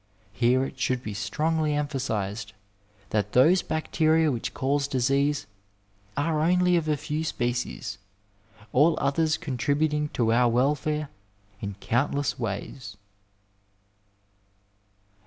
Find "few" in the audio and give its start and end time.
6.97-7.23